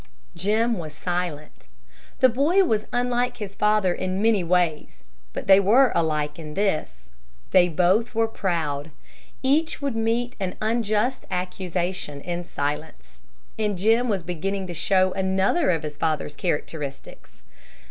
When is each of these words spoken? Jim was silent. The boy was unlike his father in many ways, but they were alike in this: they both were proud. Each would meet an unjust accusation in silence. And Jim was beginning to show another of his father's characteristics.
Jim 0.35 0.79
was 0.79 0.95
silent. 0.95 1.67
The 2.21 2.27
boy 2.29 2.63
was 2.63 2.87
unlike 2.91 3.37
his 3.37 3.53
father 3.53 3.93
in 3.93 4.19
many 4.19 4.43
ways, 4.43 5.03
but 5.31 5.45
they 5.45 5.59
were 5.59 5.91
alike 5.93 6.39
in 6.39 6.55
this: 6.55 7.11
they 7.51 7.69
both 7.69 8.15
were 8.15 8.27
proud. 8.27 8.89
Each 9.43 9.79
would 9.79 9.95
meet 9.95 10.35
an 10.39 10.55
unjust 10.59 11.25
accusation 11.29 12.19
in 12.19 12.43
silence. 12.43 13.19
And 13.59 13.77
Jim 13.77 14.09
was 14.09 14.23
beginning 14.23 14.65
to 14.65 14.73
show 14.73 15.11
another 15.11 15.69
of 15.69 15.83
his 15.83 15.97
father's 15.97 16.35
characteristics. 16.35 17.43